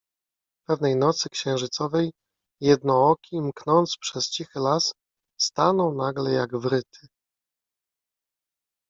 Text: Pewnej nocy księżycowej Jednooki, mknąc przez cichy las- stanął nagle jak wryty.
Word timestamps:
Pewnej 0.67 0.95
nocy 0.95 1.29
księżycowej 1.29 2.11
Jednooki, 2.61 3.41
mknąc 3.41 3.97
przez 3.97 4.29
cichy 4.29 4.59
las- 4.59 4.93
stanął 5.47 5.93
nagle 5.93 6.31
jak 6.31 6.57
wryty. 6.57 7.07